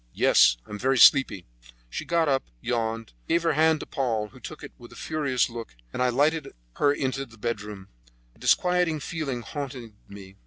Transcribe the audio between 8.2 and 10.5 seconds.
A disquieting feeling haunted me.